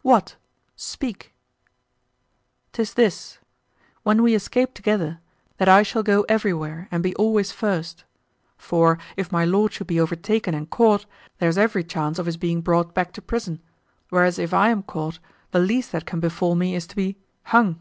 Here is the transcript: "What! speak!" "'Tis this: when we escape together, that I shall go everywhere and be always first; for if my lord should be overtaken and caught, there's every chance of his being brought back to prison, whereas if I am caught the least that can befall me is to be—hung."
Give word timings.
"What! 0.00 0.36
speak!" 0.76 1.34
"'Tis 2.72 2.94
this: 2.94 3.36
when 4.02 4.22
we 4.22 4.34
escape 4.34 4.72
together, 4.72 5.20
that 5.58 5.68
I 5.68 5.82
shall 5.82 6.02
go 6.02 6.22
everywhere 6.26 6.88
and 6.90 7.02
be 7.02 7.14
always 7.16 7.52
first; 7.52 8.04
for 8.56 8.98
if 9.14 9.30
my 9.30 9.44
lord 9.44 9.74
should 9.74 9.86
be 9.86 10.00
overtaken 10.00 10.54
and 10.54 10.70
caught, 10.70 11.04
there's 11.36 11.58
every 11.58 11.84
chance 11.84 12.18
of 12.18 12.24
his 12.24 12.38
being 12.38 12.62
brought 12.62 12.94
back 12.94 13.12
to 13.12 13.20
prison, 13.20 13.60
whereas 14.08 14.38
if 14.38 14.54
I 14.54 14.70
am 14.70 14.82
caught 14.82 15.18
the 15.50 15.58
least 15.60 15.92
that 15.92 16.06
can 16.06 16.18
befall 16.18 16.54
me 16.54 16.74
is 16.74 16.86
to 16.86 16.96
be—hung." 16.96 17.78